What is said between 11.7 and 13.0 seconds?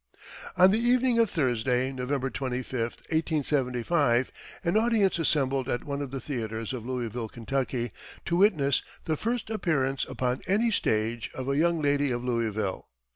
lady of Louisville."